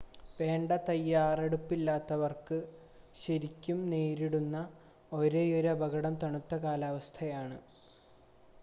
[0.37, 2.33] വേണ്ട തയ്യാറെടുപ്പില്ലാത്തവർ
[3.15, 4.57] ശരിക്കും നേരിടുന്ന
[5.11, 7.59] ഒരേയൊരു അപകടം തണുത്ത കാലാവസ്ഥയാണ്